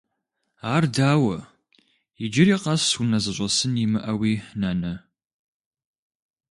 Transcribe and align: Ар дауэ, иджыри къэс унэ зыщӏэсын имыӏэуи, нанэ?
Ар 0.73 0.83
дауэ, 0.95 1.37
иджыри 2.23 2.55
къэс 2.63 2.85
унэ 3.01 3.17
зыщӏэсын 3.23 3.73
имыӏэуи, 3.83 4.33
нанэ? 4.59 4.93